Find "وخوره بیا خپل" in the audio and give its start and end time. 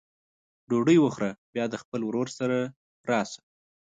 1.01-1.99